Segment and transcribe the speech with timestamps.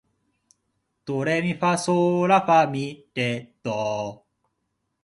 [1.05, 4.35] ドレミファソーラファ、ミ、レ、ドー